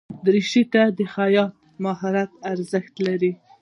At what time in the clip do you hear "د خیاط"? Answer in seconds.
0.97-1.53